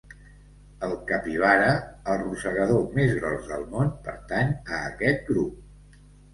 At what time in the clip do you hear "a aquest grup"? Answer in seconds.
4.59-6.05